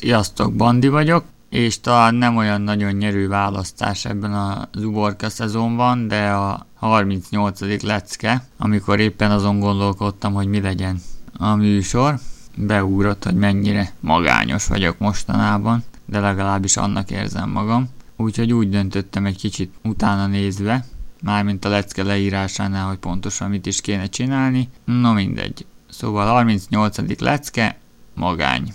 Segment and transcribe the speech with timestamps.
[0.00, 6.30] Sziasztok, Bandi vagyok, és talán nem olyan nagyon nyerő választás ebben az uborka szezonban, de
[6.30, 7.82] a 38.
[7.82, 11.00] lecke, amikor éppen azon gondolkodtam, hogy mi legyen
[11.38, 12.18] a műsor,
[12.56, 17.88] beúrott, hogy mennyire magányos vagyok mostanában, de legalábbis annak érzem magam.
[18.16, 20.84] Úgyhogy úgy döntöttem egy kicsit utána nézve,
[21.22, 24.68] mármint a lecke leírásánál, hogy pontosan mit is kéne csinálni.
[24.84, 25.66] No mindegy.
[25.88, 27.20] Szóval 38.
[27.20, 27.78] lecke,
[28.14, 28.74] magány.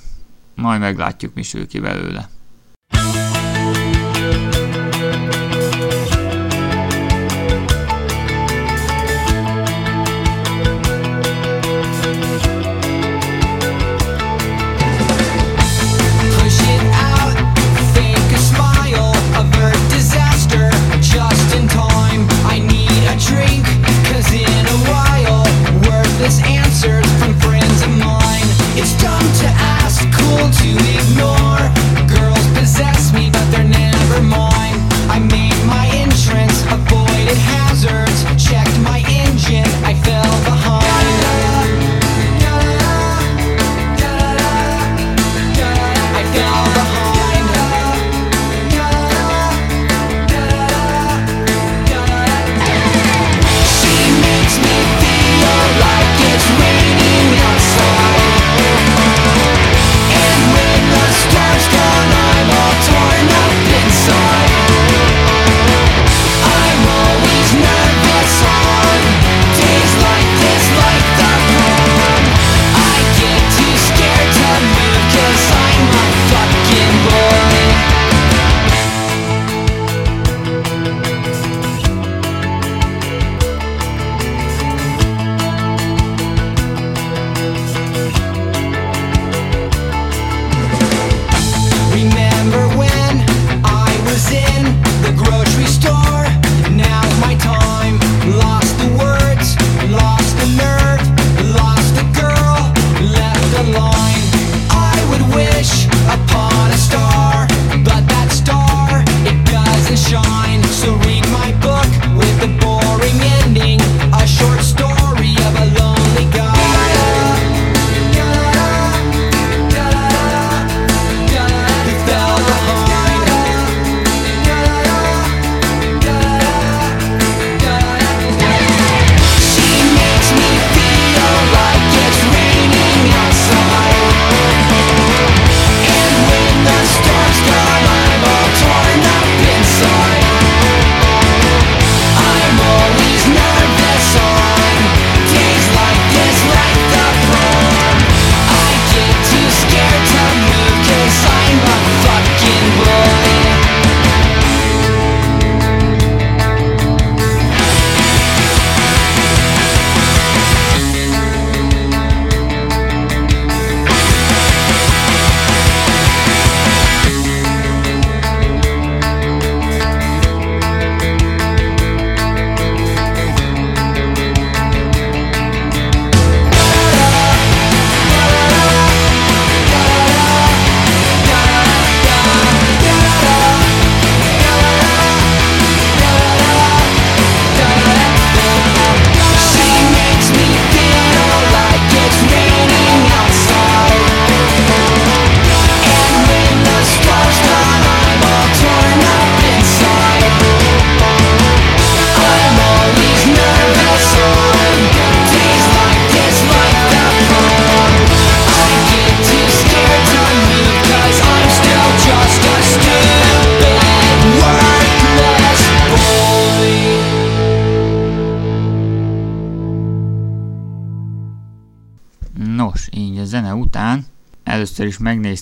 [0.62, 2.29] Majd meglátjuk, mi sül ki belőle.
[30.10, 31.61] cool to ignore.
[32.08, 34.51] Girls possess me, but they're never more.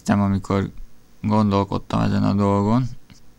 [0.10, 0.70] Megnéztem, amikor
[1.22, 2.84] gondolkodtam ezen a dolgon,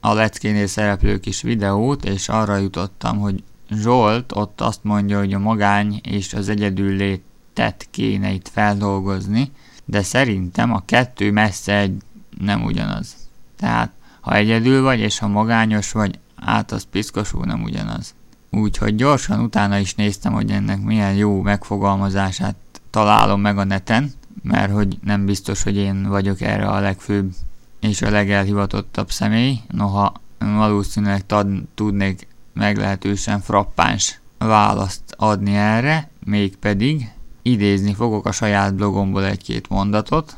[0.00, 5.38] a leckénél szereplő kis videót, és arra jutottam, hogy Zsolt ott azt mondja, hogy a
[5.38, 9.50] magány és az egyedül létet kéne itt feldolgozni,
[9.84, 12.02] de szerintem a kettő messze egy
[12.38, 13.16] nem ugyanaz.
[13.56, 13.90] Tehát,
[14.20, 18.14] ha egyedül vagy, és ha magányos vagy, át az piszkosul nem ugyanaz.
[18.50, 22.56] Úgyhogy gyorsan utána is néztem, hogy ennek milyen jó megfogalmazását
[22.90, 24.12] találom meg a neten,
[24.42, 27.32] mert hogy nem biztos, hogy én vagyok erre a legfőbb
[27.80, 37.10] és a legelhivatottabb személy, noha valószínűleg tad, tudnék meglehetősen frappáns választ adni erre, mégpedig
[37.42, 40.36] idézni fogok a saját blogomból egy-két mondatot,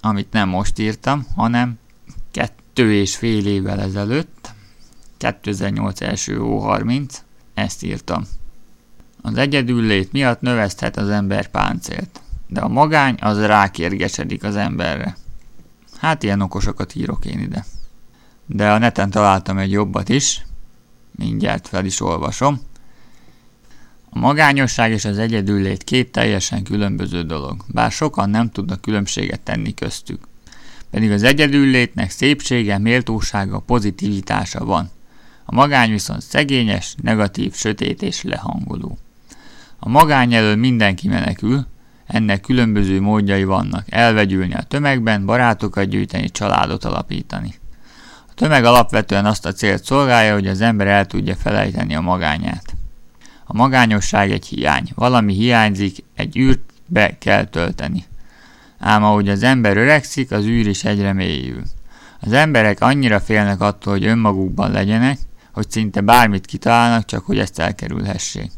[0.00, 1.78] amit nem most írtam, hanem
[2.30, 4.52] kettő és fél évvel ezelőtt,
[5.16, 7.14] 2008 első ó30,
[7.54, 8.24] ezt írtam.
[9.22, 12.20] Az egyedüllét miatt növeszthet az ember páncélt,
[12.50, 15.16] de a magány az rákérgesedik az emberre.
[15.98, 17.64] Hát ilyen okosokat írok én ide.
[18.46, 20.46] De a neten találtam egy jobbat is,
[21.10, 22.60] mindjárt fel is olvasom.
[24.10, 29.74] A magányosság és az egyedüllét két teljesen különböző dolog, bár sokan nem tudnak különbséget tenni
[29.74, 30.28] köztük.
[30.90, 34.90] Pedig az egyedüllétnek szépsége, méltósága, pozitivitása van.
[35.44, 38.98] A magány viszont szegényes, negatív, sötét és lehangoló.
[39.78, 41.66] A magány elől mindenki menekül,
[42.10, 43.84] ennek különböző módjai vannak.
[43.88, 47.54] Elvegyülni a tömegben, barátokat gyűjteni, családot alapítani.
[48.28, 52.74] A tömeg alapvetően azt a célt szolgálja, hogy az ember el tudja felejteni a magányát.
[53.44, 54.88] A magányosság egy hiány.
[54.94, 58.04] Valami hiányzik, egy űrt be kell tölteni.
[58.78, 61.62] Ám ahogy az ember öregszik, az űr is egyre mélyül.
[62.20, 65.18] Az emberek annyira félnek attól, hogy önmagukban legyenek,
[65.52, 68.50] hogy szinte bármit kitalálnak, csak hogy ezt elkerülhessék.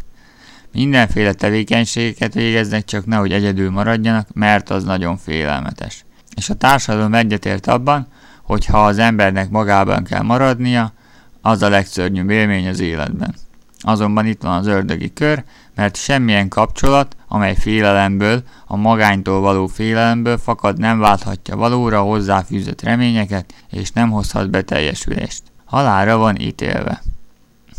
[0.72, 6.04] Mindenféle tevékenységeket végeznek, csak nehogy egyedül maradjanak, mert az nagyon félelmetes.
[6.36, 8.06] És a társadalom egyetért abban,
[8.42, 10.92] hogy ha az embernek magában kell maradnia,
[11.40, 13.34] az a legszörnyűbb élmény az életben.
[13.78, 20.38] Azonban itt van az ördögi kör, mert semmilyen kapcsolat, amely félelemből, a magánytól való félelemből
[20.38, 25.42] fakad nem válthatja valóra hozzáfűzött reményeket, és nem hozhat beteljesülést.
[25.64, 27.02] Halára van ítélve.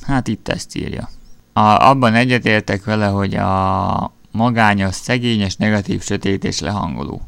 [0.02, 1.10] Hát itt ezt írja.
[1.54, 7.22] A, abban egyetértek vele, hogy a magányos, szegényes, negatív, sötét és lehangoló.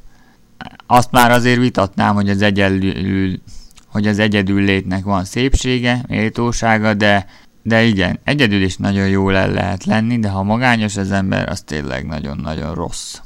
[0.88, 3.40] Azt már azért vitatnám, hogy az egyedül,
[3.88, 7.26] hogy az egyedül létnek van szépsége, méltósága, de
[7.66, 11.62] de igen, egyedül is nagyon jól el lehet lenni, de ha magányos az ember, az
[11.62, 13.18] tényleg nagyon-nagyon rossz.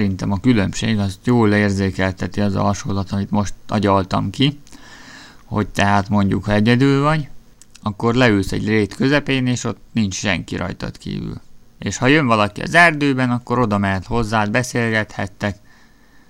[0.00, 4.60] Szerintem a különbség az jól érzékelteti az a hasonlat, amit most agyaltam ki,
[5.44, 7.28] hogy tehát mondjuk, ha egyedül vagy,
[7.82, 11.40] akkor leülsz egy rét közepén, és ott nincs senki rajtad kívül.
[11.78, 15.56] És ha jön valaki az erdőben, akkor oda mehet hozzád, beszélgethettek,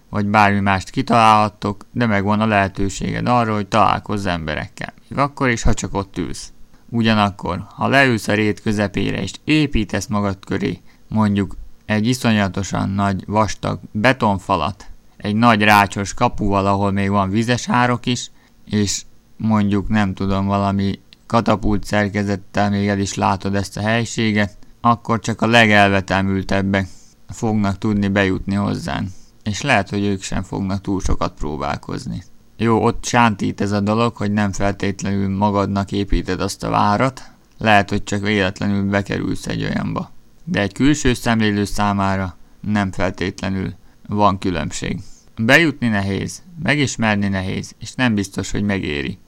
[0.09, 4.93] vagy bármi mást kitalálhattok, de megvan a lehetőséged arra, hogy találkozz emberekkel.
[5.09, 6.53] Még akkor is, ha csak ott ülsz.
[6.89, 11.57] Ugyanakkor, ha leülsz a rét közepére és építesz magad köré, mondjuk
[11.91, 18.31] egy iszonyatosan nagy, vastag betonfalat, egy nagy rácsos kapuval, ahol még van vizes árok is,
[18.65, 19.03] és
[19.37, 25.43] mondjuk nem tudom, valami katapult szerkezettel még el is látod ezt a helységet, akkor csak
[25.43, 26.89] a legelvetemültebbek
[27.29, 29.13] fognak tudni bejutni hozzán.
[29.43, 32.23] És lehet, hogy ők sem fognak túl sokat próbálkozni.
[32.57, 37.23] Jó, ott sántít ez a dolog, hogy nem feltétlenül magadnak építed azt a várat,
[37.59, 40.11] lehet, hogy csak véletlenül bekerülsz egy olyanba
[40.51, 43.75] de egy külső szemlélő számára nem feltétlenül
[44.09, 45.01] van különbség.
[45.37, 49.19] Bejutni nehéz, megismerni nehéz, és nem biztos, hogy megéri.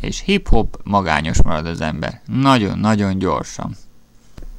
[0.00, 2.20] És hip-hop magányos marad az ember.
[2.26, 3.76] Nagyon-nagyon gyorsan.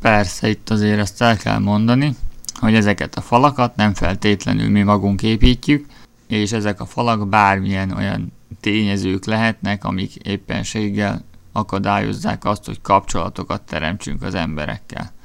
[0.02, 2.16] Persze itt azért ezt el kell mondani,
[2.54, 5.86] hogy ezeket a falakat nem feltétlenül mi magunk építjük,
[6.28, 14.24] és ezek a falak bármilyen olyan tényezők lehetnek, amik éppenséggel akadályozzák azt, hogy kapcsolatokat teremtsünk
[14.24, 15.16] az emberekkel.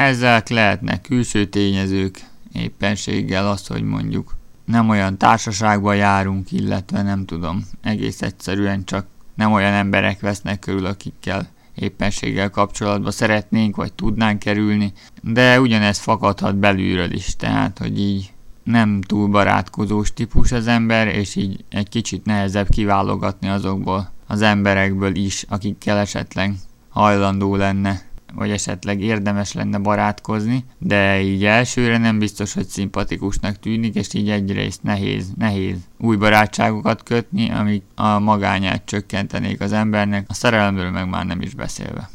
[0.00, 7.66] Ezek lehetnek külső tényezők, éppenséggel az, hogy mondjuk nem olyan társaságban járunk, illetve nem tudom,
[7.82, 14.92] egész egyszerűen csak nem olyan emberek vesznek körül, akikkel éppenséggel kapcsolatba szeretnénk, vagy tudnánk kerülni,
[15.22, 21.36] de ugyanez fakadhat belülről is, tehát, hogy így nem túl barátkozós típus az ember, és
[21.36, 26.54] így egy kicsit nehezebb kiválogatni azokból az emberekből is, akikkel esetleg
[26.88, 28.00] hajlandó lenne
[28.34, 34.30] vagy esetleg érdemes lenne barátkozni, de így elsőre nem biztos, hogy szimpatikusnak tűnik, és így
[34.30, 41.08] egyrészt nehéz, nehéz új barátságokat kötni, amik a magányát csökkentenék az embernek, a szerelemről meg
[41.08, 42.10] már nem is beszélve.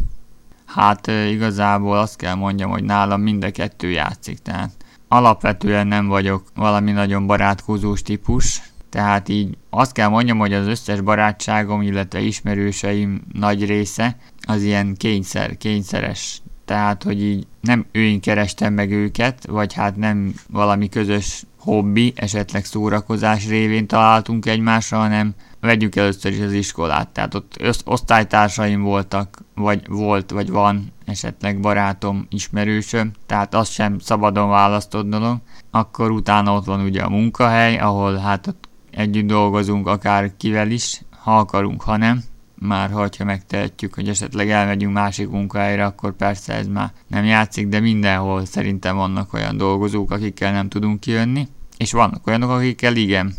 [0.65, 4.71] Hát igazából azt kell mondjam, hogy nálam mind a kettő játszik, tehát
[5.07, 11.01] alapvetően nem vagyok valami nagyon barátkozós típus, tehát így azt kell mondjam, hogy az összes
[11.01, 16.41] barátságom, illetve ismerőseim nagy része az ilyen kényszer, kényszeres.
[16.65, 22.65] Tehát, hogy így nem én kerestem meg őket, vagy hát nem valami közös hobbi, esetleg
[22.65, 27.09] szórakozás révén találtunk egymásra, hanem vegyük először is az iskolát.
[27.09, 34.49] Tehát ott osztálytársaim voltak, vagy volt, vagy van esetleg barátom, ismerősöm, tehát az sem szabadon
[34.49, 35.37] választott dolog.
[35.71, 41.01] Akkor utána ott van ugye a munkahely, ahol hát ott együtt dolgozunk akár kivel is,
[41.09, 42.23] ha akarunk, ha nem.
[42.65, 47.79] Már ha megtehetjük, hogy esetleg elmegyünk másik munkahelyre, akkor persze ez már nem játszik, de
[47.79, 53.33] mindenhol szerintem vannak olyan dolgozók, akikkel nem tudunk kijönni, és vannak olyanok, akikkel igen.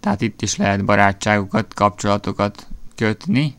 [0.00, 3.54] Tehát itt is lehet barátságokat, kapcsolatokat kötni.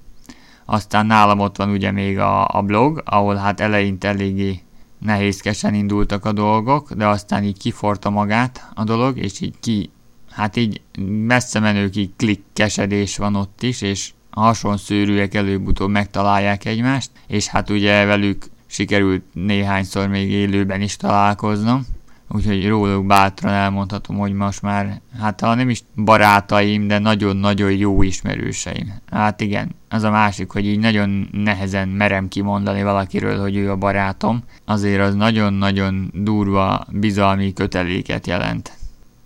[0.66, 4.60] Aztán nálam ott van ugye még a, a blog, ahol hát eleinte eléggé
[5.00, 9.90] nehézkesen indultak a dolgok, de aztán így kiforta magát a dolog, és így ki
[10.32, 10.82] hát így
[11.26, 18.46] messze menőkig klikkesedés van ott is, és hasonszőrűek előbb-utóbb megtalálják egymást, és hát ugye velük
[18.66, 21.86] sikerült néhányszor még élőben is találkoznom,
[22.30, 28.04] úgyhogy róluk bátran elmondhatom, hogy most már, hát ha nem is barátaim, de nagyon-nagyon jó
[28.04, 28.94] ismerőseim.
[29.12, 33.76] Hát igen, az a másik, hogy így nagyon nehezen merem kimondani valakiről, hogy ő a
[33.76, 38.72] barátom, azért az nagyon-nagyon durva bizalmi köteléket jelent.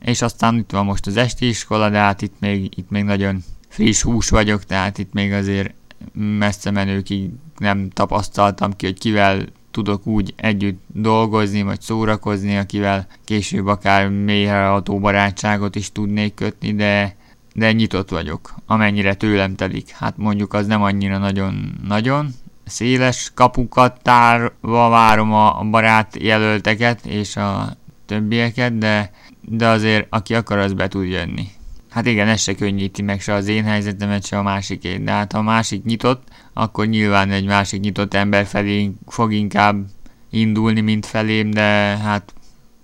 [0.01, 3.43] És aztán itt van most az esti iskola, de hát itt még, itt még nagyon
[3.75, 5.73] friss hús vagyok, tehát itt még azért
[6.13, 13.67] messze menőkig nem tapasztaltam ki, hogy kivel tudok úgy együtt dolgozni, vagy szórakozni, akivel később
[13.67, 17.15] akár mélyreható barátságot is tudnék kötni, de,
[17.53, 19.89] de nyitott vagyok, amennyire tőlem telik.
[19.89, 22.27] Hát mondjuk az nem annyira nagyon-nagyon,
[22.65, 30.57] széles kapukat tárva várom a barát jelölteket és a többieket, de, de azért aki akar,
[30.57, 31.47] az be tud jönni.
[31.95, 35.31] Hát igen, ez se könnyíti meg se az én helyzetemet, se a másikét, de hát
[35.31, 39.85] ha a másik nyitott, akkor nyilván egy másik nyitott ember felé fog inkább
[40.29, 41.61] indulni, mint felém, de
[41.97, 42.33] hát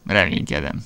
[0.05, 0.83] reménykedem.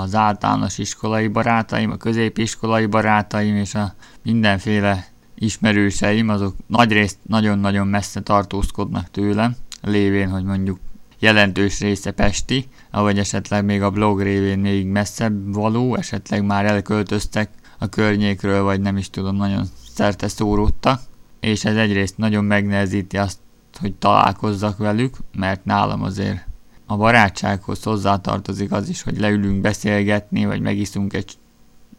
[0.00, 8.20] Az általános iskolai barátaim, a középiskolai barátaim és a mindenféle ismerőseim, azok nagyrészt nagyon-nagyon messze
[8.20, 10.78] tartózkodnak tőlem, lévén, hogy mondjuk
[11.18, 17.50] jelentős része Pesti, vagy esetleg még a blog révén még messzebb való, esetleg már elköltöztek
[17.78, 21.00] a környékről, vagy nem is tudom, nagyon szerte szóródtak,
[21.40, 23.38] és ez egyrészt nagyon megnehezíti azt,
[23.80, 26.46] hogy találkozzak velük, mert nálam azért
[26.90, 31.38] a barátsághoz hozzátartozik az is, hogy leülünk beszélgetni, vagy megiszunk egy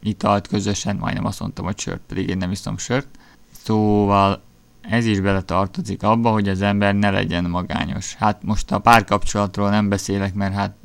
[0.04, 3.08] italt közösen, majdnem azt mondtam, hogy sört, pedig én nem iszom sört.
[3.52, 4.42] Szóval
[4.82, 8.16] ez is bele tartozik abba, hogy az ember ne legyen magányos.
[8.16, 10.76] Hát most a párkapcsolatról nem beszélek, mert hát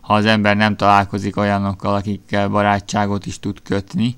[0.00, 4.16] ha az ember nem találkozik olyanokkal, akikkel barátságot is tud kötni,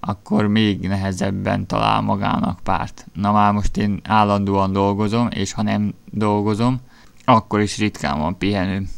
[0.00, 3.06] akkor még nehezebben talál magának párt.
[3.12, 6.80] Na már most én állandóan dolgozom, és ha nem dolgozom,
[7.28, 8.88] akkor is ritkán van pihenő.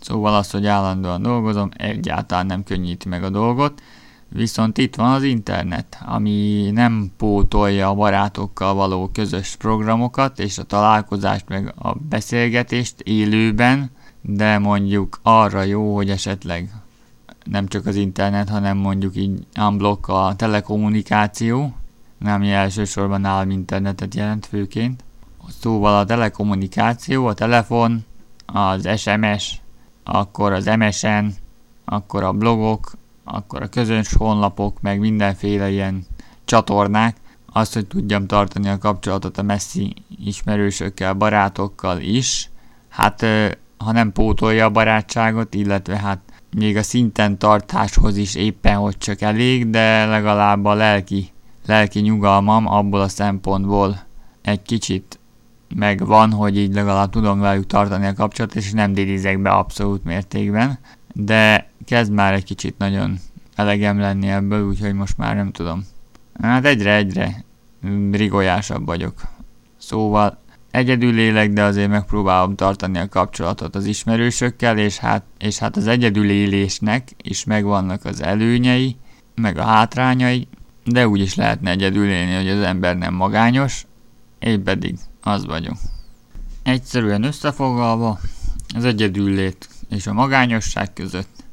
[0.00, 3.82] Szóval az, hogy állandóan dolgozom, egyáltalán nem könnyíti meg a dolgot,
[4.28, 10.62] viszont itt van az internet, ami nem pótolja a barátokkal való közös programokat és a
[10.62, 16.70] találkozást meg a beszélgetést élőben, de mondjuk arra jó, hogy esetleg
[17.44, 21.74] nem csak az internet, hanem mondjuk így unblock a telekommunikáció,
[22.18, 25.04] nem elsősorban nálam internetet jelent főként.
[25.60, 28.04] Szóval a telekommunikáció, a telefon,
[28.46, 29.60] az SMS,
[30.04, 31.26] akkor az MSN,
[31.84, 32.92] akkor a blogok,
[33.24, 36.06] akkor a közös honlapok, meg mindenféle ilyen
[36.44, 37.16] csatornák,
[37.52, 39.94] azt, hogy tudjam tartani a kapcsolatot a messzi
[40.24, 42.50] ismerősökkel, barátokkal is,
[42.88, 43.24] hát
[43.78, 46.20] ha nem pótolja a barátságot, illetve hát
[46.56, 51.28] még a szinten tartáshoz is éppen hogy csak elég, de legalább a lelki,
[51.66, 54.06] lelki nyugalmam abból a szempontból
[54.42, 55.17] egy kicsit
[55.74, 60.78] megvan, hogy így legalább tudom velük tartani a kapcsolatot, és nem dérizek be abszolút mértékben,
[61.12, 63.18] de kezd már egy kicsit nagyon
[63.54, 65.84] elegem lenni ebből, úgyhogy most már nem tudom.
[66.40, 67.44] Hát egyre-egyre
[68.10, 69.22] rigolyásabb vagyok.
[69.76, 70.38] Szóval
[70.70, 75.86] egyedül élek, de azért megpróbálom tartani a kapcsolatot az ismerősökkel, és hát, és hát az
[75.86, 78.96] egyedül élésnek is megvannak az előnyei,
[79.34, 80.48] meg a hátrányai,
[80.84, 83.86] de úgy is lehetne egyedül élni, hogy az ember nem magányos,
[84.38, 84.98] én pedig
[85.28, 85.76] az vagyok.
[86.62, 88.20] Egyszerűen összefoglalva,
[88.74, 91.44] az egyedüllét és a magányosság között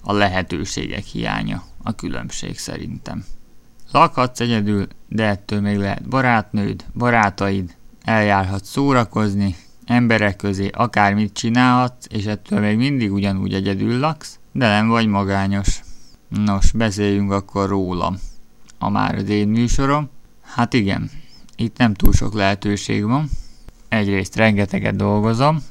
[0.00, 3.24] a lehetőségek hiánya a különbség szerintem.
[3.92, 12.24] Lakhatsz egyedül, de ettől még lehet barátnőd, barátaid, eljárhatsz szórakozni, emberek közé akármit csinálhatsz, és
[12.24, 15.80] ettől még mindig ugyanúgy egyedül laksz, de nem vagy magányos.
[16.28, 18.18] Nos, beszéljünk akkor rólam.
[18.78, 20.10] A már az én műsorom.
[20.42, 21.10] Hát igen,
[21.56, 23.30] itt nem túl sok lehetőség van.
[23.88, 25.62] Egyrészt rengeteget dolgozom,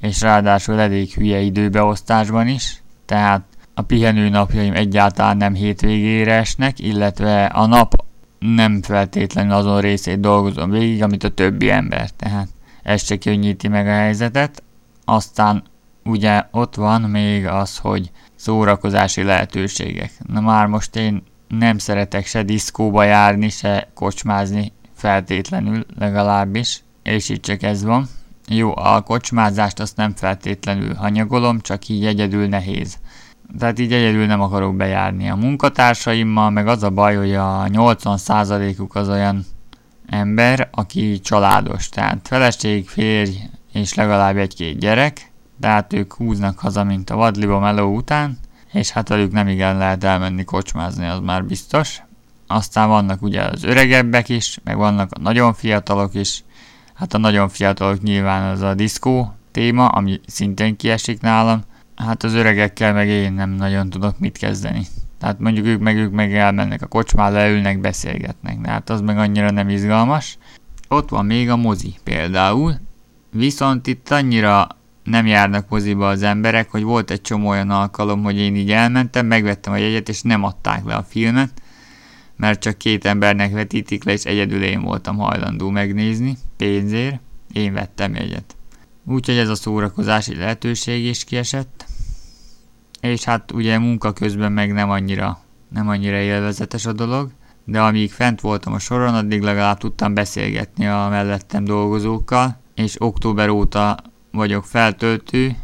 [0.00, 3.42] és ráadásul elég hülye időbeosztásban is, tehát
[3.74, 8.04] a pihenő napjaim egyáltalán nem hétvégére esnek, illetve a nap
[8.38, 12.48] nem feltétlenül azon részét dolgozom végig, amit a többi ember, tehát
[12.82, 14.62] ez se könnyíti meg a helyzetet.
[15.04, 15.62] Aztán
[16.04, 20.12] ugye ott van még az, hogy szórakozási lehetőségek.
[20.26, 24.72] Na már most én nem szeretek se diszkóba járni, se kocsmázni
[25.04, 28.08] feltétlenül legalábbis, és itt csak ez van.
[28.48, 32.98] Jó, a kocsmázást azt nem feltétlenül hanyagolom, csak így egyedül nehéz
[33.58, 38.94] tehát így egyedül nem akarok bejárni a munkatársaimmal, meg az a baj, hogy a 80%-uk
[38.94, 39.44] az olyan
[40.06, 43.36] ember, aki családos, tehát feleség, férj
[43.72, 48.38] és legalább egy-két gyerek, tehát ők húznak haza, mint a vadliba meló után,
[48.72, 52.02] és hát velük nem igen lehet elmenni kocsmázni, az már biztos.
[52.46, 56.44] Aztán vannak ugye az öregebbek is, meg vannak a nagyon fiatalok is.
[56.94, 61.62] Hát a nagyon fiatalok nyilván az a diszkó téma, ami szintén kiesik nálam,
[61.96, 64.86] hát az öregekkel meg én nem nagyon tudok mit kezdeni.
[65.18, 69.18] Tehát mondjuk ők meg ők meg elmennek a kocsmára, leülnek, beszélgetnek, de hát az meg
[69.18, 70.38] annyira nem izgalmas.
[70.88, 72.74] Ott van még a mozi például,
[73.30, 74.66] viszont itt annyira
[75.04, 79.26] nem járnak moziba az emberek, hogy volt egy csomó olyan alkalom, hogy én így elmentem,
[79.26, 81.62] megvettem a jegyet, és nem adták le a filmet,
[82.36, 87.20] mert csak két embernek vetítik le, és egyedül én voltam hajlandó megnézni, pénzért,
[87.52, 88.56] én vettem jegyet.
[89.06, 91.86] Úgyhogy ez a szórakozási lehetőség is kiesett.
[93.00, 97.30] És hát ugye munka közben meg nem annyira, nem annyira élvezetes a dolog,
[97.64, 103.48] de amíg fent voltam a soron, addig legalább tudtam beszélgetni a mellettem dolgozókkal, és október
[103.48, 103.96] óta
[104.30, 105.56] vagyok feltöltő,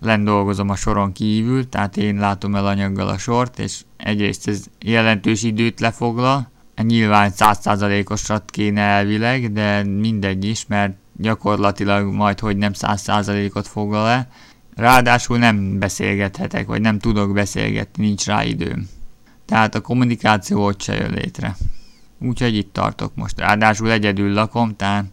[0.00, 4.64] lent dolgozom a soron kívül, tehát én látom el anyaggal a sort, és egyrészt ez
[4.80, 6.50] jelentős időt lefoglal,
[6.82, 14.28] nyilván 100%-osat kéne elvileg, de mindegy is, mert gyakorlatilag majd hogy nem 100%-ot foglal el.
[14.74, 18.88] Ráadásul nem beszélgethetek, vagy nem tudok beszélgetni, nincs rá időm.
[19.46, 21.56] Tehát a kommunikáció ott se jön létre.
[22.20, 23.38] Úgyhogy itt tartok most.
[23.38, 25.04] Ráadásul egyedül lakom, tehát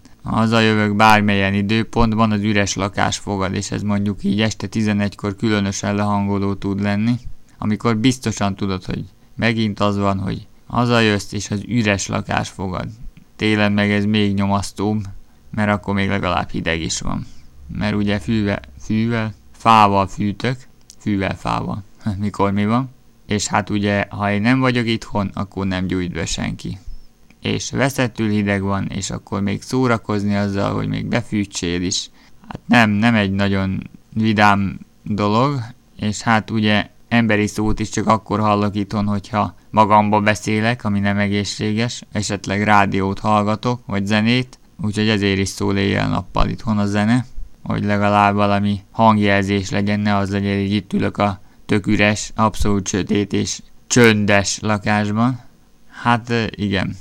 [0.51, 6.53] jövök bármilyen időpontban az üres lakás fogad, és ez mondjuk így este 11-kor különösen lehangoló
[6.53, 7.15] tud lenni,
[7.57, 9.03] amikor biztosan tudod, hogy
[9.35, 12.87] megint az van, hogy hazajössz és az üres lakás fogad.
[13.35, 15.03] Télen meg ez még nyomasztóbb,
[15.51, 17.25] mert akkor még legalább hideg is van.
[17.77, 20.57] Mert ugye fűvel, fűvel fával fűtök,
[20.99, 21.83] fűvel fával,
[22.17, 22.89] mikor mi van.
[23.25, 26.77] és hát ugye, ha én nem vagyok itthon, akkor nem gyújt be senki.
[27.41, 32.09] És veszettül hideg van, és akkor még szórakozni azzal, hogy még befűtsél is.
[32.47, 35.59] Hát nem, nem egy nagyon vidám dolog,
[35.95, 41.17] és hát ugye emberi szót is csak akkor hallok itthon, hogyha magamba beszélek, ami nem
[41.17, 47.25] egészséges, esetleg rádiót hallgatok, vagy zenét, úgyhogy ezért is szól éjjel-nappal itthon a zene,
[47.63, 52.87] hogy legalább valami hangjelzés legyen, ne az legyen, hogy itt ülök a tök üres, abszolút
[52.87, 55.39] sötét és csöndes lakásban.
[56.01, 56.95] Hát igen,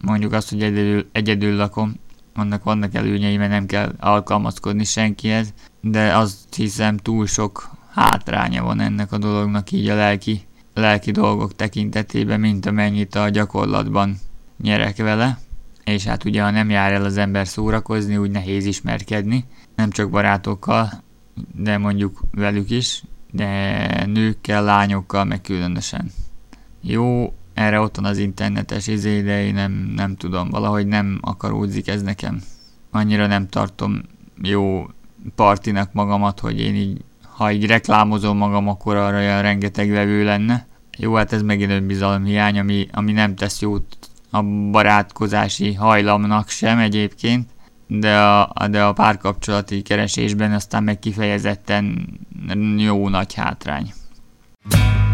[0.00, 1.94] mondjuk azt, hogy egyedül, egyedül lakom,
[2.34, 8.80] annak vannak előnyei, mert nem kell alkalmazkodni senkihez, de azt hiszem túl sok hátránya van
[8.80, 10.40] ennek a dolognak így a lelki,
[10.74, 14.18] lelki dolgok tekintetében, mint amennyit a gyakorlatban
[14.62, 15.38] nyerek vele.
[15.84, 20.10] És hát ugye, ha nem jár el az ember szórakozni, úgy nehéz ismerkedni, nem csak
[20.10, 21.02] barátokkal,
[21.54, 26.10] de mondjuk velük is, de nőkkel, lányokkal meg különösen.
[26.80, 31.88] Jó, erre ott van az internetes izé, de én nem, nem tudom, valahogy nem akaródzik
[31.88, 32.42] ez nekem.
[32.90, 34.02] Annyira nem tartom
[34.42, 34.86] jó
[35.34, 37.04] partinak magamat, hogy én így,
[37.38, 40.66] ha így reklámozom magam, akkor arra olyan rengeteg vevő lenne.
[40.98, 43.98] Jó, hát ez megint önbizalom hiány, ami, ami nem tesz jót
[44.30, 47.50] a barátkozási hajlamnak sem egyébként,
[47.86, 52.08] de a, de a párkapcsolati keresésben aztán meg kifejezetten
[52.76, 53.92] jó nagy hátrány.
[54.70, 55.07] No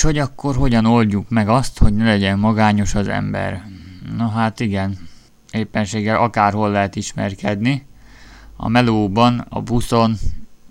[0.00, 3.62] és hogy akkor hogyan oldjuk meg azt, hogy ne legyen magányos az ember?
[4.16, 4.98] Na hát igen,
[5.50, 7.86] éppenséggel akárhol lehet ismerkedni.
[8.56, 10.16] A melóban, a buszon,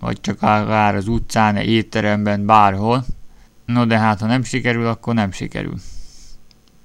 [0.00, 3.04] vagy csak akár az utcán, egy étteremben, bárhol.
[3.64, 5.74] No de hát ha nem sikerül, akkor nem sikerül.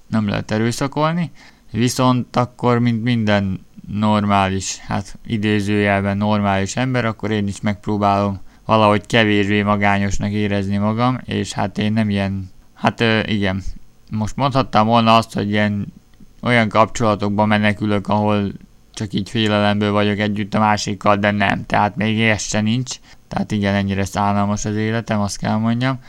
[0.07, 1.31] Nem lehet erőszakolni.
[1.71, 9.61] Viszont akkor, mint minden normális, hát idézőjelben normális ember, akkor én is megpróbálom valahogy kevésbé
[9.61, 13.63] magányosnak érezni magam, és hát én nem ilyen, hát igen,
[14.11, 15.93] most mondhattam volna azt, hogy ilyen
[16.41, 18.51] olyan kapcsolatokban menekülök, ahol
[18.93, 22.95] csak így félelemből vagyok együtt a másikkal, de nem, tehát még ez se nincs,
[23.27, 25.99] tehát igen, ennyire szállalmas az életem, azt kell mondjam.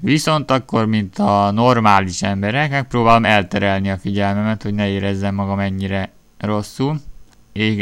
[0.00, 6.10] Viszont akkor, mint a normális emberek, megpróbálom elterelni a figyelmemet, hogy ne érezzem magam ennyire
[6.38, 7.00] rosszul.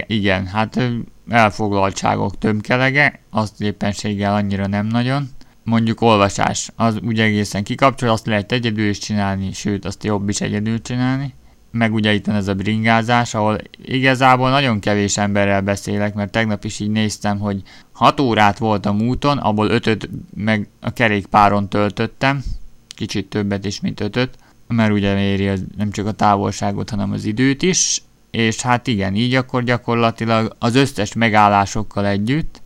[0.06, 0.80] Igen, hát
[1.28, 5.28] elfoglaltságok tömkelege, azt éppenséggel annyira nem nagyon.
[5.64, 10.40] Mondjuk olvasás, az úgy egészen kikapcsol, azt lehet egyedül is csinálni, sőt, azt jobb is
[10.40, 11.34] egyedül csinálni.
[11.70, 16.64] Meg ugye itt van ez a bringázás, ahol igazából nagyon kevés emberrel beszélek, mert tegnap
[16.64, 22.42] is így néztem, hogy 6 órát voltam úton, abból 5 meg a kerékpáron töltöttem,
[22.88, 27.24] kicsit többet is, mint 5 mert ugye méri az, nem csak a távolságot, hanem az
[27.24, 28.02] időt is,
[28.34, 32.62] és hát igen, így akkor gyakorlatilag az összes megállásokkal együtt,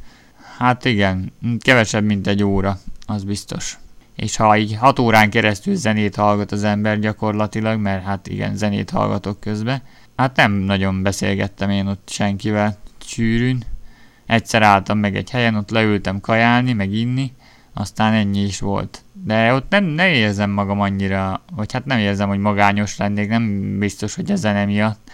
[0.59, 3.79] hát igen, kevesebb, mint egy óra, az biztos.
[4.17, 8.91] És ha így 6 órán keresztül zenét hallgat az ember gyakorlatilag, mert hát igen, zenét
[8.91, 9.83] hallgatok közben,
[10.17, 12.77] hát nem nagyon beszélgettem én ott senkivel
[13.07, 13.63] sűrűn.
[14.27, 17.33] Egyszer álltam meg egy helyen, ott leültem kajálni, meg inni,
[17.75, 19.03] aztán ennyi is volt.
[19.25, 23.79] De ott nem, nem érzem magam annyira, vagy hát nem érzem, hogy magányos lennék, nem
[23.79, 25.11] biztos, hogy a zene miatt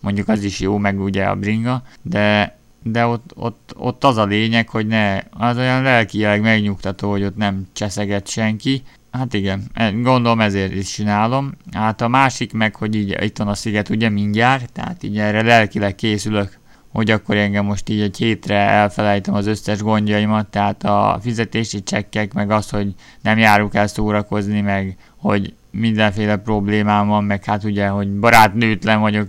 [0.00, 4.24] mondjuk az is jó, meg ugye a bringa, de, de ott, ott, ott az a
[4.24, 9.90] lényeg, hogy ne, az olyan lelkileg megnyugtató, hogy ott nem cseszeget senki, Hát igen, e,
[9.90, 11.52] gondolom ezért is csinálom.
[11.72, 15.42] Hát a másik meg, hogy így itt van a sziget ugye mindjárt, tehát így erre
[15.42, 16.58] lelkileg készülök,
[16.92, 22.32] hogy akkor engem most így egy hétre elfelejtem az összes gondjaimat, tehát a fizetési csekkek,
[22.32, 27.88] meg az, hogy nem járok el szórakozni, meg hogy mindenféle problémám van, meg hát ugye,
[27.88, 29.28] hogy barátnőtlen vagyok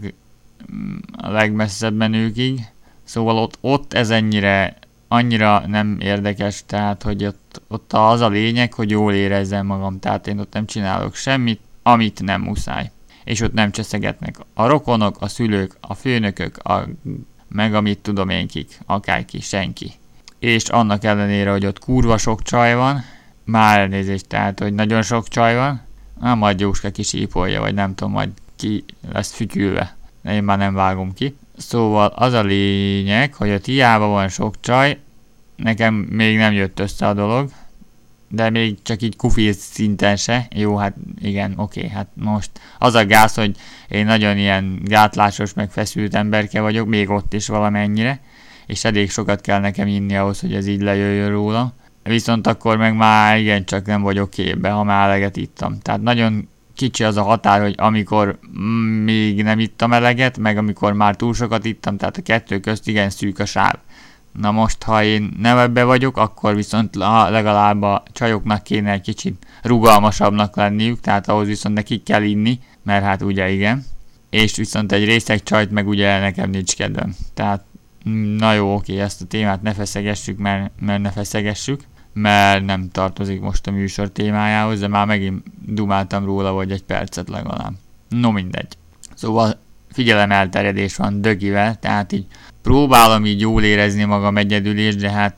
[1.17, 2.61] a legmesszebb menőkig.
[3.03, 8.74] Szóval ott, ott ez ennyire annyira nem érdekes, tehát hogy ott, ott az a lényeg,
[8.74, 12.91] hogy jól érezzem magam, tehát én ott nem csinálok semmit, amit nem muszáj.
[13.24, 16.88] És ott nem cseszegetnek a rokonok, a szülők, a főnökök, a,
[17.47, 19.91] meg amit tudom én kik, akárki, senki.
[20.39, 23.03] És annak ellenére, hogy ott kurva sok csaj van,
[23.43, 25.82] már elnézést, tehát, hogy nagyon sok csaj van,
[26.19, 29.95] na majd Jóska kisípolja, vagy nem tudom, majd ki lesz fütyülve
[30.26, 31.36] én már nem vágom ki.
[31.57, 34.99] Szóval az a lényeg, hogy a tiában van sok csaj,
[35.55, 37.49] nekem még nem jött össze a dolog,
[38.28, 40.47] de még csak így kufi szinten se.
[40.55, 43.55] Jó, hát igen, oké, hát most az a gáz, hogy
[43.88, 48.19] én nagyon ilyen gátlásos, meg feszült emberke vagyok, még ott is valamennyire,
[48.65, 51.74] és elég sokat kell nekem inni ahhoz, hogy ez így lejöjjön róla.
[52.03, 55.80] Viszont akkor meg már igen, csak nem vagyok képbe, ha már eleget ittam.
[55.80, 56.47] Tehát nagyon
[56.82, 58.39] kicsi az a határ, hogy amikor
[59.03, 63.09] még nem ittam eleget, meg amikor már túl sokat ittam, tehát a kettő közt igen
[63.09, 63.75] szűk a sáv.
[64.39, 66.95] Na most, ha én nem ebbe vagyok, akkor viszont
[67.29, 73.03] legalább a csajoknak kéne egy kicsit rugalmasabbnak lenniük, tehát ahhoz viszont nekik kell inni, mert
[73.03, 73.86] hát ugye igen.
[74.29, 77.15] És viszont egy részeg csajt meg ugye nekem nincs kedvem.
[77.34, 77.63] Tehát
[78.38, 81.82] na jó, oké, ezt a témát ne feszegessük, mert, mert ne feszegessük
[82.14, 87.30] mert nem tartozik most a műsor témájához, de már megint dumáltam róla, vagy egy percet
[87.30, 87.74] legalább.
[88.09, 88.78] No mindegy.
[89.16, 89.59] Szóval
[89.91, 92.26] figyelem elterjedés van dögivel, tehát így
[92.62, 95.36] próbálom így jól érezni magam egyedül is, de hát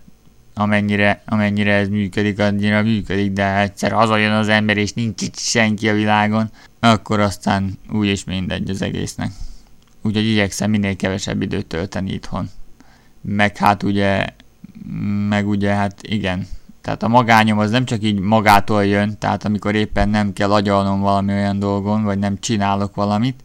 [0.53, 5.89] amennyire, amennyire ez működik, annyira működik, de egyszer hazajön az ember, és nincs itt senki
[5.89, 6.49] a világon,
[6.79, 9.31] akkor aztán úgyis mindegy az egésznek.
[10.01, 12.49] Úgyhogy igyekszem minél kevesebb időt tölteni itthon.
[13.21, 14.25] Meg hát ugye,
[15.29, 16.47] meg ugye hát igen,
[16.83, 20.99] tehát a magányom az nem csak így magától jön, tehát amikor éppen nem kell agyalnom
[20.99, 23.43] valami olyan dolgon, vagy nem csinálok valamit,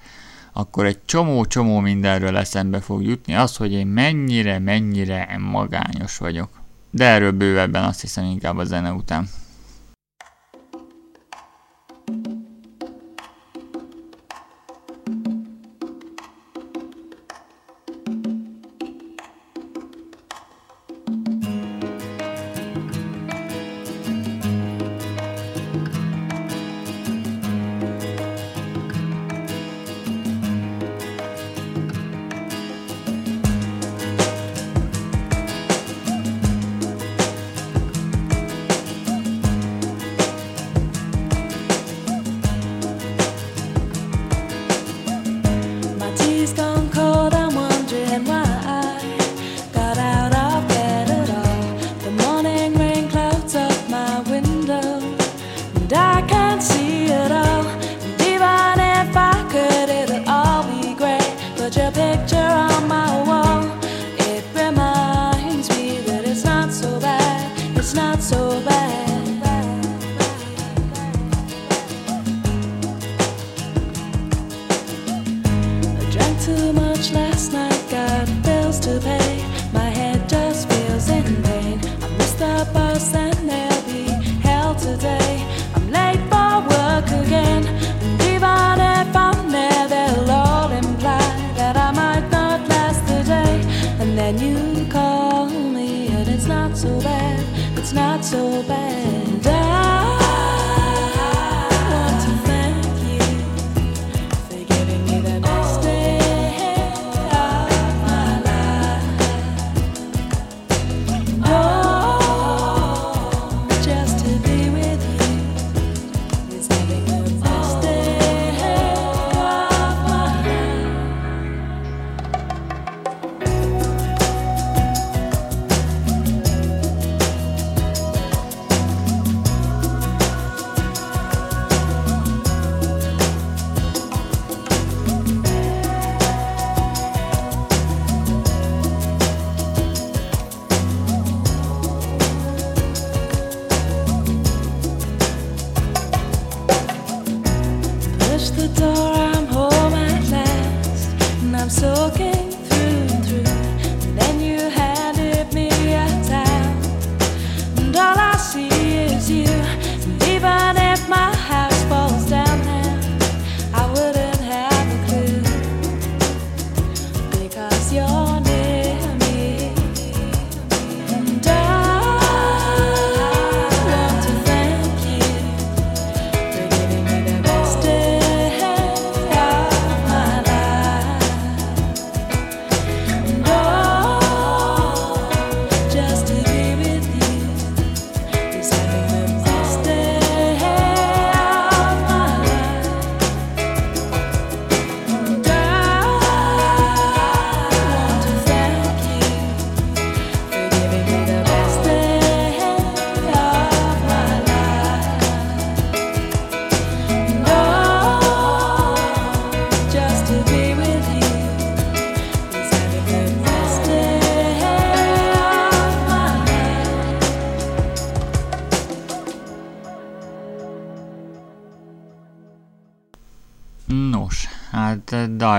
[0.52, 6.48] akkor egy csomó-csomó mindenről eszembe fog jutni, az, hogy én mennyire, mennyire magányos vagyok.
[6.90, 9.28] De erről bővebben azt hiszem inkább a zene után.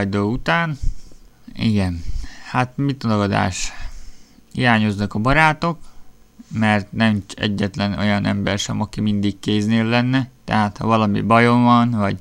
[0.03, 0.77] Dido után,
[1.53, 2.03] igen,
[2.49, 3.71] hát mit a dagadás?
[4.53, 5.77] Hiányoznak a barátok,
[6.53, 11.89] mert nem egyetlen olyan ember sem, aki mindig kéznél lenne, tehát ha valami bajom van,
[11.89, 12.19] vagy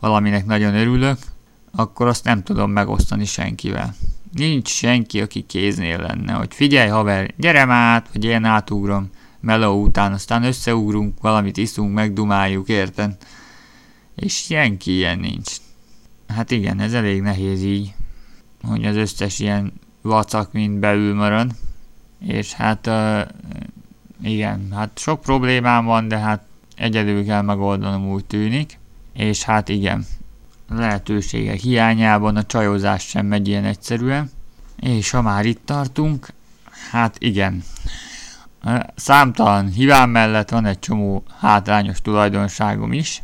[0.00, 1.18] valaminek nagyon örülök,
[1.70, 3.94] akkor azt nem tudom megosztani senkivel.
[4.32, 9.10] Nincs senki, aki kéznél lenne, hogy figyelj haver, gyere át, vagy én átugrom,
[9.40, 13.16] meló után, aztán összeugrunk, valamit iszunk, megdumáljuk, érted?
[14.14, 15.56] És senki ilyen nincs.
[16.28, 17.94] Hát igen, ez elég nehéz így,
[18.62, 19.72] hogy az összes ilyen
[20.02, 21.50] vacak mind belül marad.
[22.26, 23.20] És hát uh,
[24.22, 26.42] igen, hát sok problémám van, de hát
[26.76, 28.78] egyedül kell megoldanom úgy tűnik.
[29.12, 30.06] És hát igen,
[30.70, 34.30] lehetőségek hiányában a csajozás sem megy ilyen egyszerűen.
[34.80, 36.28] És ha már itt tartunk,
[36.90, 37.62] hát igen,
[38.94, 43.22] számtalan hibám mellett van egy csomó hátrányos tulajdonságom is.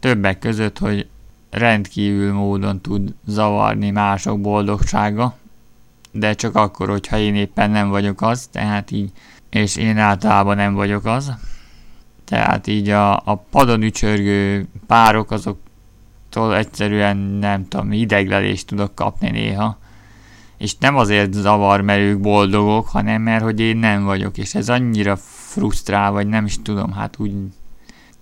[0.00, 1.08] Többek között, hogy
[1.56, 5.36] rendkívül módon tud zavarni mások boldogsága,
[6.12, 9.10] de csak akkor, hogyha én éppen nem vagyok az, tehát így,
[9.50, 11.32] és én általában nem vagyok az.
[12.24, 19.78] Tehát így a, a padon ücsörgő párok azoktól egyszerűen nem tudom, ideglelést tudok kapni néha.
[20.58, 24.68] És nem azért zavar, mert ők boldogok, hanem mert hogy én nem vagyok, és ez
[24.68, 27.32] annyira frusztrál, vagy nem is tudom, hát úgy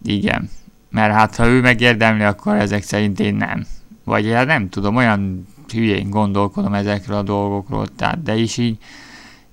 [0.02, 0.50] igen.
[0.94, 3.66] Mert hát ha ő megérdemli, akkor ezek szerint én nem.
[4.04, 8.78] Vagy hát nem tudom, olyan hülyén gondolkodom ezekről a dolgokról, tehát de is így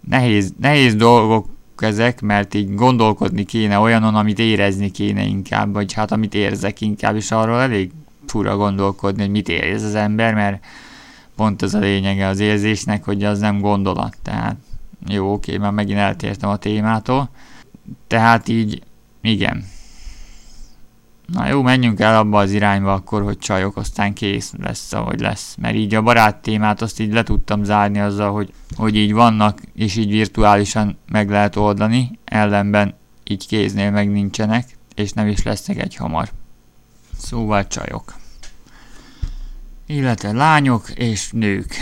[0.10, 6.12] nehéz, nehéz dolgok ezek, mert így gondolkodni kéne olyanon, amit érezni kéne inkább, vagy hát
[6.12, 7.92] amit érzek inkább, és arról elég
[8.28, 10.66] fura gondolkodni, hogy mit érez az ember, mert
[11.36, 14.56] pont ez a lényege az érzésnek, hogy az nem gondolat, tehát
[15.08, 17.30] jó, oké, már megint eltértem a témától,
[18.08, 18.82] tehát így,
[19.22, 19.64] igen,
[21.32, 25.56] Na jó, menjünk el abba az irányba akkor, hogy csajok, aztán kész lesz, ahogy lesz.
[25.62, 29.60] Mert így a barát témát azt így le tudtam zárni azzal, hogy, hogy így vannak,
[29.74, 35.82] és így virtuálisan meg lehet oldani, ellenben így kéznél meg nincsenek, és nem is lesznek
[35.82, 36.30] egy hamar.
[37.18, 38.16] Szóval csajok.
[39.86, 41.82] Illetve lányok és nők.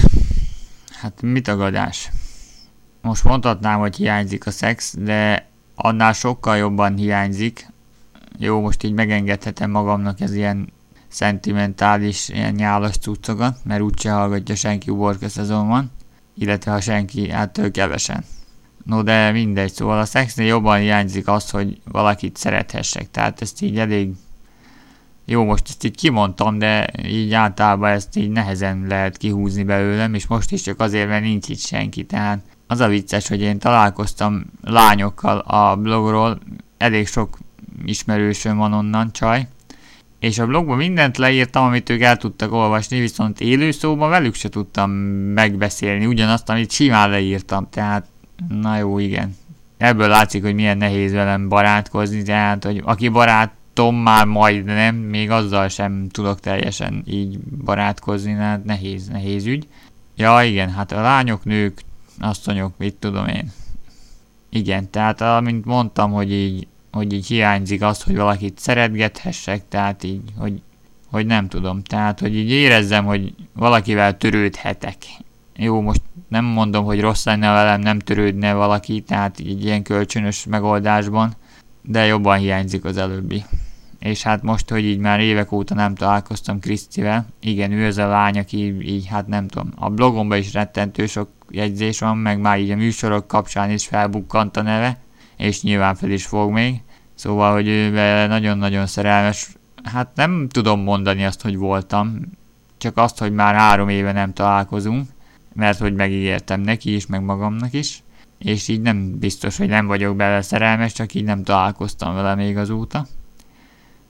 [0.91, 2.11] Hát mit tagadás?
[3.01, 7.68] Most mondhatnám, hogy hiányzik a szex, de annál sokkal jobban hiányzik,
[8.41, 10.69] jó, most így megengedhetem magamnak ez ilyen
[11.07, 15.91] szentimentális, ilyen nyálas cuccokat, mert úgyse hallgatja senki uborka szezonban,
[16.35, 18.23] illetve ha senki, hát ő kevesen.
[18.85, 23.79] No de mindegy, szóval a szexnél jobban hiányzik az, hogy valakit szerethessek, tehát ezt így
[23.79, 24.11] elég
[25.25, 30.27] jó, most ezt így kimondtam, de így általában ezt így nehezen lehet kihúzni belőlem, és
[30.27, 34.45] most is csak azért, mert nincs itt senki, tehát az a vicces, hogy én találkoztam
[34.61, 36.39] lányokkal a blogról,
[36.77, 37.37] elég sok
[37.85, 39.47] ismerősöm van onnan, csaj,
[40.19, 44.91] és a blogban mindent leírtam, amit ők el tudtak olvasni, viszont élőszóban velük se tudtam
[45.33, 48.05] megbeszélni ugyanazt, amit simán leírtam, tehát
[48.47, 49.37] na jó, igen.
[49.77, 55.29] Ebből látszik, hogy milyen nehéz velem barátkozni, tehát, hogy aki barátom már majd nem, még
[55.29, 59.67] azzal sem tudok teljesen így barátkozni, hát nehéz, nehéz ügy.
[60.15, 61.81] Ja, igen, hát a lányok, nők,
[62.19, 63.51] asszonyok, mit tudom én.
[64.49, 70.21] Igen, tehát amint mondtam, hogy így hogy így hiányzik az, hogy valakit szeretgethessek, tehát így,
[70.37, 70.61] hogy,
[71.11, 74.97] hogy nem tudom, tehát hogy így érezzem, hogy valakivel törődhetek.
[75.55, 80.45] Jó, most nem mondom, hogy rossz lenne velem, nem törődne valaki, tehát így ilyen kölcsönös
[80.45, 81.33] megoldásban,
[81.81, 83.43] de jobban hiányzik az előbbi.
[83.99, 88.07] És hát most, hogy így már évek óta nem találkoztam Krisztivel, igen, ő az a
[88.07, 92.59] lány, aki így, hát nem tudom, a blogomban is rettentő sok jegyzés van, meg már
[92.59, 94.97] így a műsorok kapcsán is felbukkant a neve,
[95.39, 96.81] és nyilván fel is fog még.
[97.15, 97.89] Szóval, hogy ő
[98.27, 99.47] nagyon-nagyon szerelmes.
[99.83, 102.19] Hát nem tudom mondani azt, hogy voltam,
[102.77, 105.07] csak azt, hogy már három éve nem találkozunk,
[105.53, 108.03] mert hogy megígértem neki is, meg magamnak is,
[108.37, 112.57] és így nem biztos, hogy nem vagyok bele szerelmes, csak így nem találkoztam vele még
[112.57, 113.07] azóta.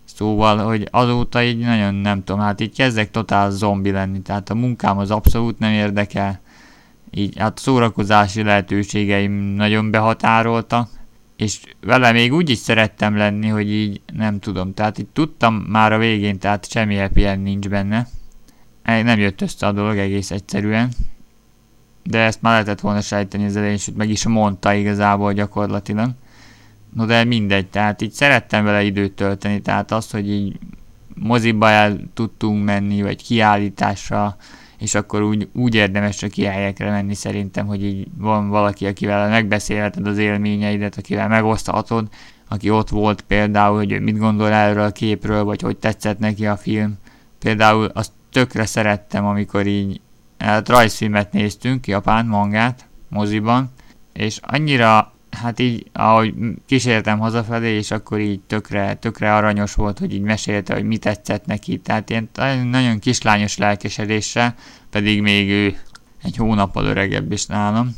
[0.05, 4.55] Szóval, hogy azóta így nagyon nem tudom, hát így kezdek totál zombi lenni, tehát a
[4.55, 6.39] munkám az abszolút nem érdekel,
[7.11, 10.89] így hát szórakozási lehetőségeim nagyon behatároltak,
[11.39, 14.73] és vele még úgy is szerettem lenni, hogy így nem tudom.
[14.73, 18.07] Tehát itt tudtam már a végén, tehát semmi happy end nincs benne.
[18.83, 20.89] Nem jött össze a dolog egész egyszerűen.
[22.03, 26.09] De ezt már lehetett volna sejteni az elején, sőt meg is mondta igazából gyakorlatilag.
[26.93, 30.59] No de mindegy, tehát így szerettem vele időt tölteni, tehát az, hogy így
[31.15, 34.37] moziba el tudtunk menni, vagy kiállításra,
[34.79, 39.29] és akkor úgy, úgy érdemes csak ilyen helyekre menni szerintem, hogy így van valaki, akivel
[39.29, 42.07] megbeszélheted az élményeidet, akivel megoszthatod,
[42.47, 46.57] aki ott volt például, hogy mit gondol erről a képről, vagy hogy tetszett neki a
[46.57, 46.97] film.
[47.39, 50.01] Például azt tökre szerettem, amikor így
[50.37, 53.71] hát rajzfilmet néztünk, japán mangát, moziban,
[54.13, 56.33] és annyira hát így, ahogy
[56.65, 61.45] kísértem hazafelé, és akkor így tökre, tökre aranyos volt, hogy így mesélte, hogy mi tetszett
[61.45, 61.77] neki.
[61.77, 62.29] Tehát ilyen
[62.67, 64.55] nagyon kislányos lelkesedéssel,
[64.89, 65.77] pedig még ő
[66.23, 67.95] egy hónappal öregebb is nálam.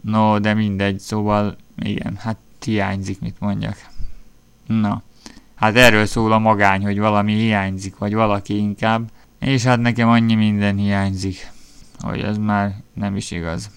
[0.00, 3.76] No, de mindegy, szóval igen, hát hiányzik, mit mondjak.
[4.66, 5.02] Na,
[5.54, 10.34] hát erről szól a magány, hogy valami hiányzik, vagy valaki inkább, és hát nekem annyi
[10.34, 11.50] minden hiányzik,
[12.00, 13.70] hogy ez már nem is igaz.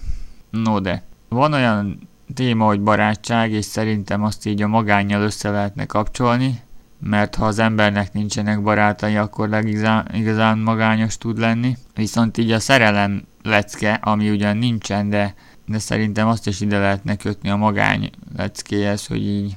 [0.50, 5.86] No de, van olyan téma, hogy barátság, és szerintem azt így a magánnyal össze lehetne
[5.86, 6.62] kapcsolni,
[7.00, 11.78] mert ha az embernek nincsenek barátai, akkor legigazán, igazán magányos tud lenni.
[11.96, 15.34] Viszont így a szerelem lecke, ami ugyan nincsen, de,
[15.66, 19.56] de szerintem azt is ide lehetne kötni a magány leckéhez, hogy így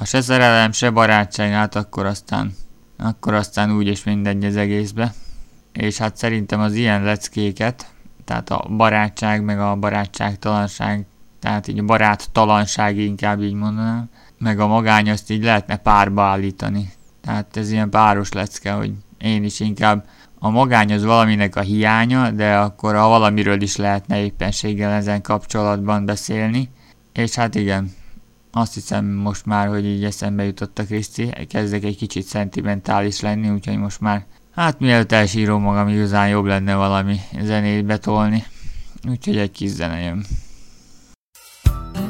[0.00, 2.54] ha se szerelem, se barátság, hát akkor aztán,
[2.98, 5.14] akkor aztán úgyis mindegy az egészbe.
[5.72, 7.86] És hát szerintem az ilyen leckéket,
[8.24, 11.06] tehát a barátság meg a barátságtalanság
[11.40, 16.92] tehát így a baráttalanság inkább így mondanám, meg a magány azt így lehetne párba állítani.
[17.20, 20.04] Tehát ez ilyen páros lecke, hogy én is inkább
[20.38, 26.04] a magány az valaminek a hiánya, de akkor a valamiről is lehetne éppenséggel ezen kapcsolatban
[26.04, 26.70] beszélni.
[27.12, 27.90] És hát igen,
[28.52, 33.48] azt hiszem most már, hogy így eszembe jutott a Kriszti, kezdek egy kicsit szentimentális lenni,
[33.48, 38.44] úgyhogy most már, hát mielőtt elsírom magam, igazán jobb lenne valami zenét betolni.
[39.08, 40.24] Úgyhogy egy kis zene jön.
[41.70, 42.09] Mm-hmm.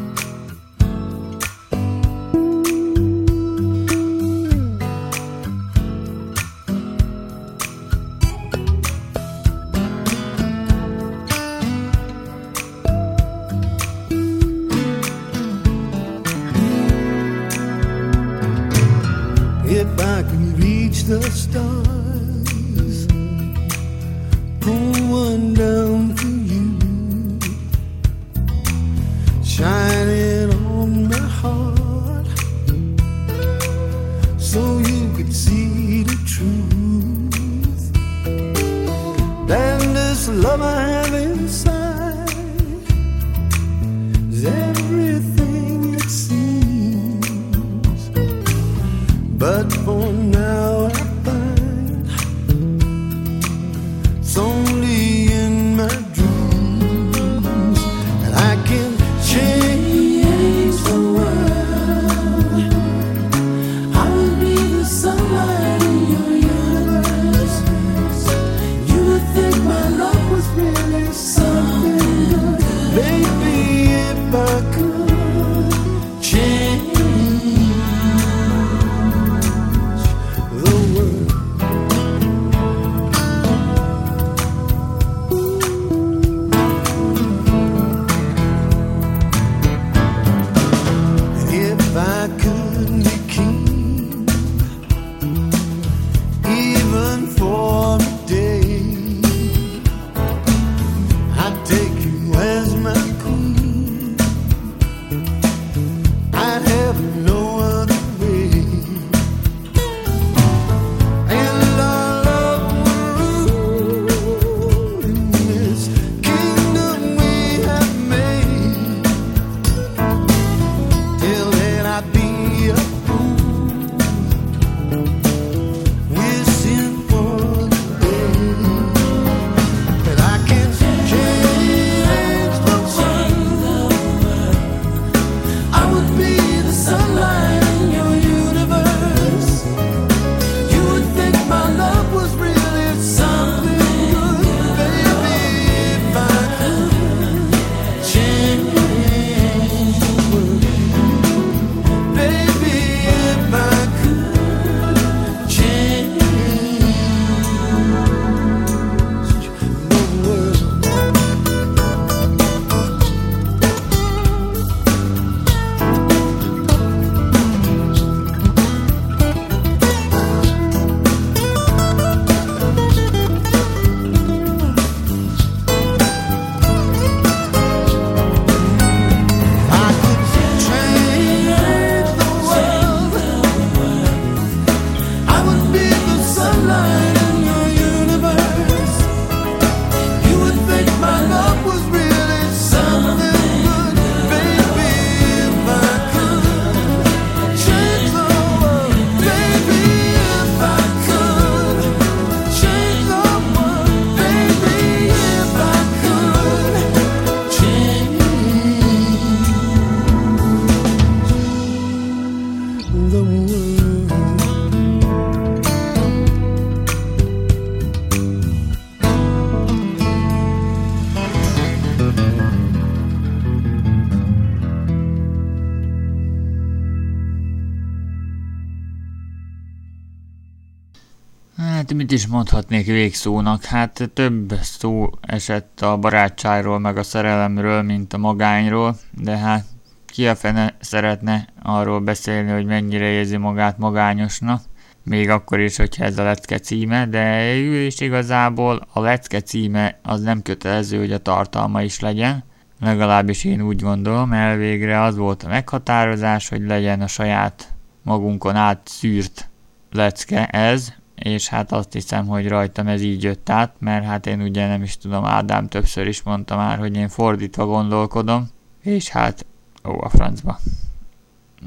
[231.80, 233.64] Hát mit is mondhatnék végszónak?
[233.64, 239.64] Hát több szó esett a barátságról meg a szerelemről, mint a magányról, de hát
[240.06, 244.62] ki a fene szeretne arról beszélni, hogy mennyire érzi magát magányosnak,
[245.04, 249.98] még akkor is, hogyha ez a lecke címe, de ő is igazából a lecke címe
[250.02, 252.44] az nem kötelező, hogy a tartalma is legyen,
[252.80, 258.80] legalábbis én úgy gondolom, elvégre az volt a meghatározás, hogy legyen a saját magunkon át
[258.84, 259.50] szűrt
[259.90, 264.40] lecke ez, és hát azt hiszem, hogy rajtam ez így jött át, mert hát én
[264.40, 268.48] ugye nem is tudom, Ádám többször is mondta már, hogy én fordítva gondolkodom,
[268.82, 269.46] és hát,
[269.88, 270.58] ó, a francba.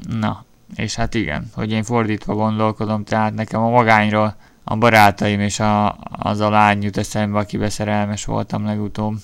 [0.08, 0.44] Na,
[0.76, 5.96] és hát igen, hogy én fordítva gondolkodom, tehát nekem a magányról a barátaim és a,
[6.10, 9.14] az a lány jut eszembe, akibe szerelmes voltam legutóbb.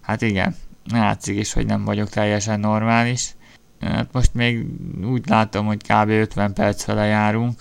[0.00, 0.54] Hát igen,
[0.92, 3.34] látszik is, hogy nem vagyok teljesen normális.
[3.80, 4.66] Hát most még
[5.04, 6.08] úgy látom, hogy kb.
[6.08, 7.60] 50 perc fele járunk,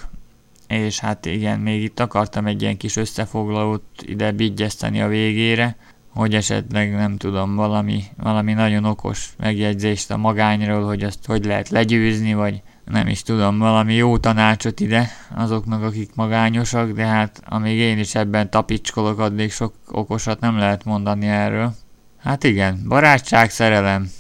[0.68, 5.76] és hát igen, még itt akartam egy ilyen kis összefoglalót ide bigyeszteni a végére,
[6.10, 11.70] hogy esetleg nem tudom, valami, valami nagyon okos megjegyzést a magányról, hogy azt hogy lehet
[11.70, 17.78] legyőzni, vagy nem is tudom, valami jó tanácsot ide azoknak, akik magányosak, de hát amíg
[17.78, 21.74] én is ebben tapicskolok, addig sok okosat nem lehet mondani erről.
[22.18, 24.12] Hát igen, barátság, szerelem,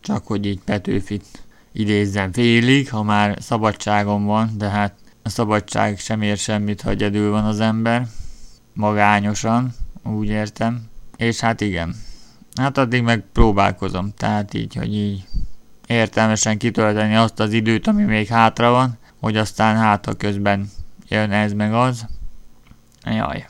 [0.00, 1.24] csak hogy így Petőfit
[1.72, 4.94] idézzem félig, ha már szabadságon van, de hát
[5.28, 8.06] a szabadság sem ér semmit, ha egyedül van az ember.
[8.72, 10.82] Magányosan, úgy értem.
[11.16, 11.94] És hát igen.
[12.54, 15.24] Hát addig meg próbálkozom, tehát így, hogy így
[15.86, 20.70] értelmesen kitölteni azt az időt, ami még hátra van, hogy aztán hátra közben
[21.08, 22.06] jön ez meg az.
[23.04, 23.46] Jaj.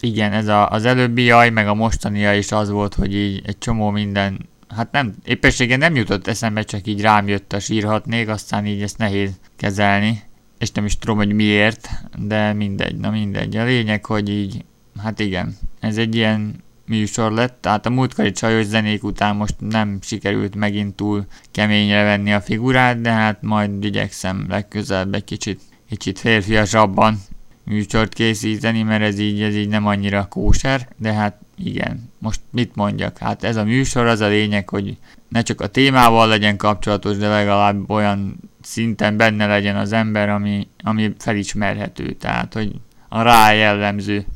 [0.00, 3.58] Igen, ez a, az előbbi jaj, meg a mostani is az volt, hogy így egy
[3.58, 8.66] csomó minden, hát nem, éppességen nem jutott eszembe, csak így rám jött a sírhatnék, aztán
[8.66, 10.28] így ezt nehéz kezelni,
[10.60, 11.88] és nem is tudom, hogy miért,
[12.18, 13.56] de mindegy, na mindegy.
[13.56, 14.64] A lényeg, hogy így,
[15.02, 19.98] hát igen, ez egy ilyen műsor lett, tehát a múltkori csajos zenék után most nem
[20.02, 26.18] sikerült megint túl keményre venni a figurát, de hát majd igyekszem legközelebb egy kicsit, kicsit
[26.18, 27.18] férfiasabban
[27.64, 32.74] műsort készíteni, mert ez így, ez így nem annyira kóser, de hát igen, most mit
[32.74, 33.18] mondjak?
[33.18, 34.96] Hát ez a műsor az a lényeg, hogy
[35.30, 40.68] ne csak a témával legyen kapcsolatos, de legalább olyan szinten benne legyen az ember, ami,
[40.82, 42.72] ami felismerhető, tehát hogy
[43.08, 44.26] a rá jellemző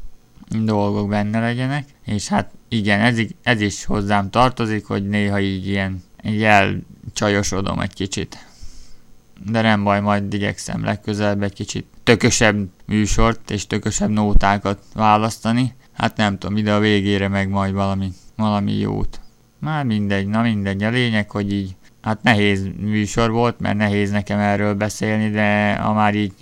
[0.49, 6.03] dolgok benne legyenek, és hát igen, ez, ez is hozzám tartozik, hogy néha így ilyen
[6.24, 8.47] így elcsajosodom egy kicsit.
[9.51, 15.74] De nem baj, majd igyekszem legközelebb egy kicsit tökösebb műsort és tökösebb nótákat választani.
[15.92, 19.20] Hát nem tudom, ide a végére meg majd valami, valami jót.
[19.65, 24.39] Már mindegy, na mindegy, a lényeg, hogy így hát nehéz műsor volt, mert nehéz nekem
[24.39, 26.33] erről beszélni, de ha már így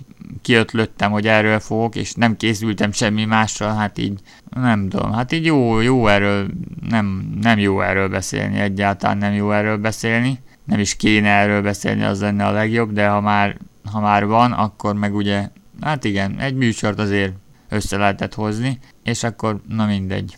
[0.41, 4.19] kiötlöttem, hogy erről fogok, és nem készültem semmi másra, hát így
[4.49, 6.47] nem tudom, hát így jó, jó erről,
[6.89, 12.03] nem, nem jó erről beszélni, egyáltalán nem jó erről beszélni, nem is kéne erről beszélni,
[12.03, 13.57] az lenne a legjobb, de ha már,
[13.91, 15.49] ha már van, akkor meg ugye,
[15.81, 17.33] hát igen, egy műsort azért
[17.69, 20.35] össze lehetett hozni, és akkor, na mindegy.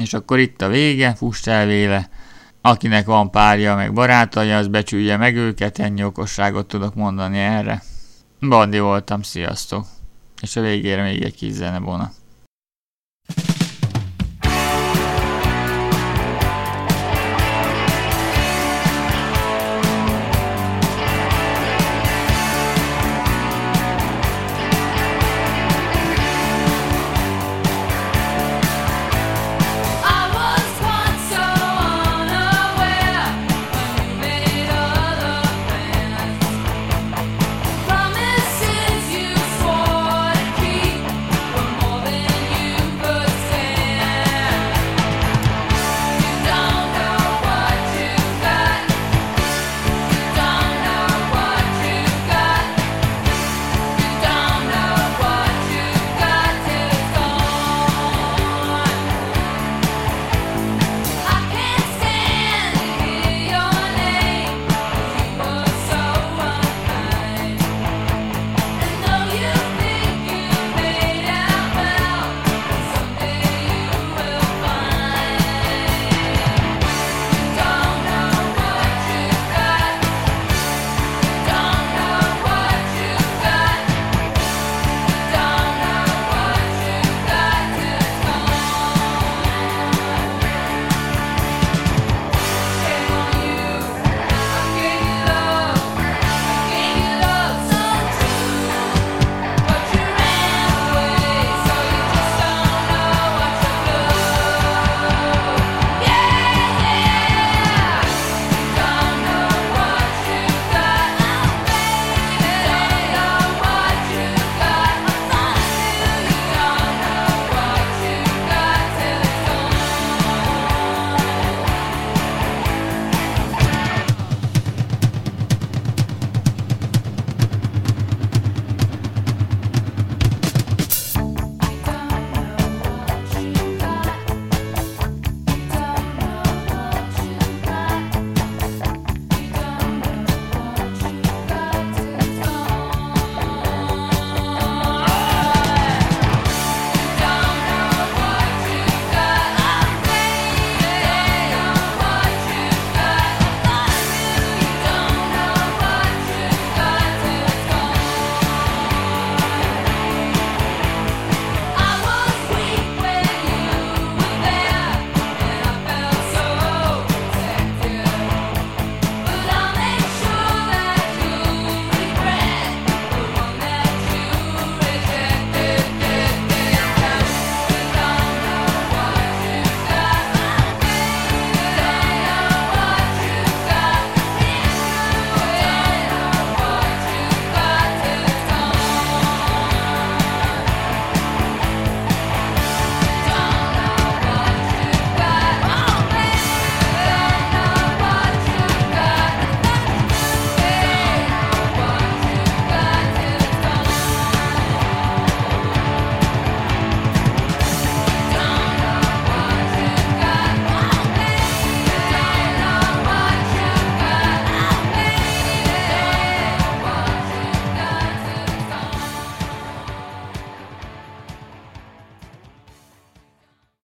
[0.00, 2.08] És akkor itt a vége, fuss el.
[2.60, 7.82] Akinek van párja, meg barátai, az becsülje meg őket, ennyi okosságot tudok mondani erre.
[8.40, 9.86] Bandi voltam, sziasztok!
[10.40, 11.78] És a végére még egy kis zene